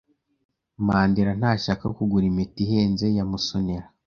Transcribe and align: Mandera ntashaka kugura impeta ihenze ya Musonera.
Mandera 0.87 1.31
ntashaka 1.39 1.85
kugura 1.97 2.25
impeta 2.31 2.57
ihenze 2.65 3.05
ya 3.17 3.23
Musonera. 3.29 3.87